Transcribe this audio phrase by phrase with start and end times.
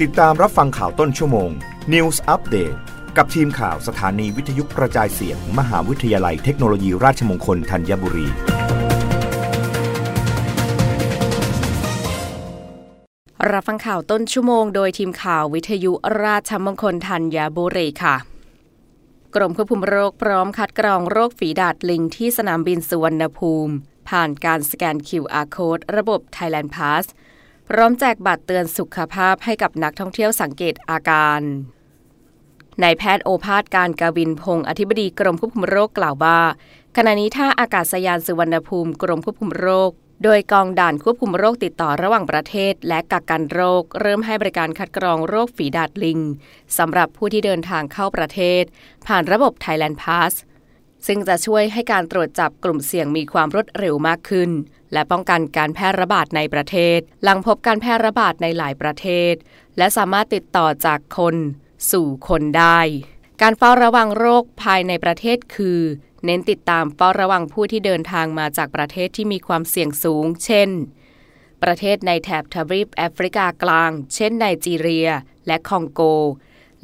[0.00, 1.50] ติดตามรับฟังข่าวต้นชั่วโมง
[1.92, 2.76] News Update
[3.16, 8.28] กับทีมข่าวสถานีวิทยุกระจายเสียง มหาวิทยาลัยเทคโนโลยีราชมงคลธัญบุรี
[13.52, 18.16] รับฟังข่าวต้นชั่วโมงโดยทีมข่าววิทยุราชมงคลธัญบุรีค่ะ
[19.34, 23.74] กรมควบคุมโรคพร้อมคัดกรองโรคฝีดาดลิงที่สนามบินสุวรรณภูมิ
[24.08, 27.04] ผ่านการสแกน QR Code ระบบ Thailand Pass
[27.74, 31.40] พร้อมแจกบัตรเตือนสุขภาพให้กับนักท่องเที่ยวสังเกตอาการ
[32.82, 36.40] นายแพทย์โอภาสการกาวินพงศ์อธิบดีกรมควบคุมโรคกล่าวว่า
[36.96, 39.90] ขณะนี้ท่าอากาศยานสุวรรณภูมิกรมควบคุมโรค
[40.24, 46.18] โดยกองด่านควบคุมโรคติดต่อระหว่างประเทศ และกักกันโรค เริ่มให้บริการคัดกรองโรคฝีดาดลิง
[46.78, 48.62] สำหรับผู้ที่เดินทางเข้าประเทศ
[49.06, 50.32] ผ่านระบบ Thailand Pass
[51.06, 54.50] ซึ่งจะช่วยให้การตรวจจับกลุ่มเสี่ยงมีความรวดเร็วมากขึ้น
[54.92, 59.34] และป้องกันการแพร่ระบาดในประเทศ หลังพบการแพร่ระบาดในหลายประเทศ
[59.78, 61.36] และสามารถติดต่อจากคน
[61.92, 62.80] สู่คนได้
[63.42, 65.80] การเฝ้าระวังโรคภายในประเทศคือ
[66.24, 70.70] เน้นติดตามเฝ้าระวังผู้ที่เดินทางมาจากประเทศที่มีความเสี่ยงสูง เช่น
[71.62, 75.08] ประเทศในแถบทวีปแอฟริกากลาง เช่นไนจีเรีย
[75.46, 76.00] และคองโก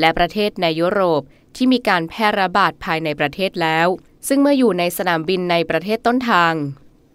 [0.00, 1.22] และประเทศในยุโรป
[1.56, 3.88] ที่มีการแพร่ระบาดภายในประเทศแล้ว
[4.26, 6.54] ซึ่งเมื่ออยู่ในสนามบินในประเทศต้นทาง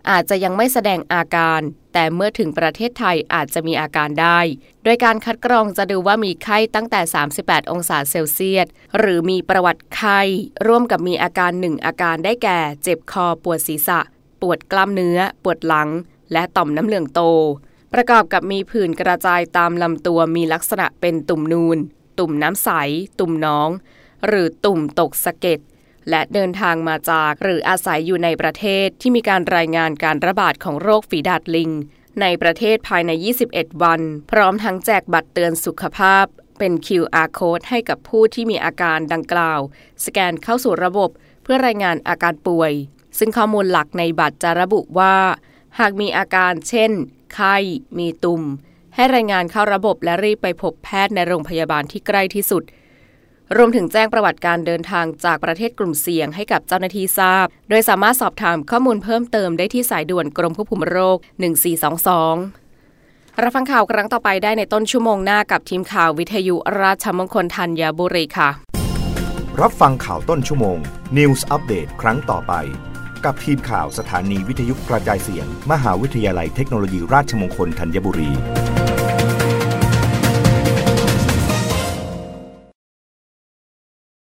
[0.09, 1.61] อาจจะยังไม่แสดงอาการ
[1.93, 4.39] แต่เมื่อถึงประเทศไทยอาจจะมีอาการได้
[4.83, 7.01] โดยการคัดกรองจะดูว่ามีไข้ตั้งแต่
[7.35, 10.21] 38 องศาเซลเซียส หรือมีประวัติไข้
[10.67, 13.99] ร่วมกับมีอาการหนึ่งอาการได้แก่ เจ็บคอปวดศีรษะ
[14.41, 15.89] ปวดกล้ามเนื้อ ปวดหลัง
[16.31, 17.21] และต่อมน้ำเหลืองโต
[17.93, 21.77] ประกอบกับมีผื่นกระจายตามลำตัวมีลักษณะเป็นตุ่มนูน
[22.19, 22.69] ตุ่มน้ำใส
[23.19, 23.69] ตุ่มน้อง
[24.27, 25.59] หรือตุ่มตกสะเก็ด
[26.09, 31.71] และเดินทางมาจากหรืออาศัยอยู่ในประเทศที่มีการรายงานการระบาดของโรคฝีดาดลิง
[32.21, 33.11] ในประเทศภายใน
[33.47, 36.25] 21 วัน พร้อมทั้งแจกบัตรเตือนสุขภาพ
[36.59, 39.59] เป็น QR code ให้กับผู้ที่มีอาการดังกล่าว
[40.05, 41.09] สแกนเข้าสู่ระบบ
[41.43, 42.71] เพื่อรายงานอาการป่วย
[43.17, 45.15] ซึ่งข้อมูลหลักในบัตรจะระบุว่า
[45.79, 46.91] หากมีอาการเช่น
[47.33, 47.55] ไข้
[47.97, 48.43] มีตุ่ม
[48.95, 52.63] ให้รายงานเข้าระบบและรีบไปพบแพทย์ในโรงพยาบาลที่ใกล้ที่สุด
[53.57, 61.17] รวมถึงแจ้งประวัติการเดินทางจากประเทศกลุ่มเสี่ยงให้กับเจ้าหน้าที่ทราบ โดยสามารถสอบถามข้อมูลเพิ่มเติมได้ที่สายด่วนกรมควบคุมโรค
[62.09, 68.49] 1422รับฟังข่าวครั้งต่อไปได้ในต้นชั่วโมงหน้ากับทีมข่าววิทยุราชมงคลธัญบุรีค่ะ
[69.61, 70.77] รับฟังข่าวต้นชั่วโมง
[71.17, 72.53] News Update ครั้งต่อไป
[73.25, 78.31] กับทีมข่าวสถานีวิทยุกระจายเสียง มหาวิทยาลัยเทคโนโลยีราชมงคลธัญบุรี